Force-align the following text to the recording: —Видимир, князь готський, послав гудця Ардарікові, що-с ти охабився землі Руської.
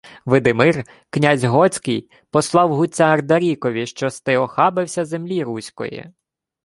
—Видимир, 0.25 0.83
князь 1.11 1.43
готський, 1.43 2.09
послав 2.29 2.75
гудця 2.75 3.03
Ардарікові, 3.05 3.87
що-с 3.87 4.21
ти 4.21 4.37
охабився 4.37 5.05
землі 5.05 5.43
Руської. 5.43 6.11